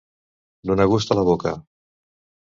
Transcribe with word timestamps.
Donar 0.69 0.87
gust 0.95 1.13
a 1.13 1.19
la 1.21 1.27
boca. 1.29 1.55